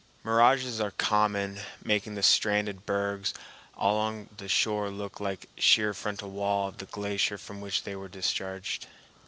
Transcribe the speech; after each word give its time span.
Mirages 0.23 0.81
are 0.81 0.89
common, 0.89 1.59
making 1.85 2.15
the 2.15 2.23
stranded 2.23 2.87
bergs 2.87 3.35
along 3.77 4.29
the 4.37 4.47
shore 4.49 4.89
look 4.89 5.19
like 5.19 5.41
the 5.41 5.61
sheer 5.61 5.93
frontal 5.93 6.31
wall 6.31 6.67
of 6.69 6.79
the 6.79 6.87
glacier 6.87 7.37
from 7.37 7.61
which 7.61 7.83
they 7.83 7.95
were 7.95 8.09
discharged. 8.09 8.87